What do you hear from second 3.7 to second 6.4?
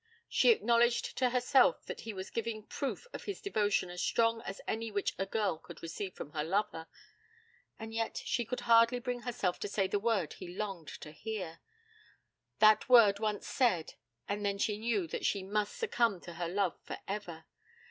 as strong as any which a girl could receive from